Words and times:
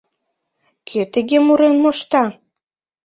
Кӧ 0.87 1.01
тыге 1.13 1.37
мурен 1.45 1.75
мошта? 1.83 2.23